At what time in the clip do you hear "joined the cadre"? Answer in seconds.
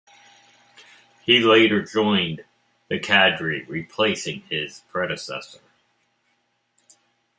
1.85-3.65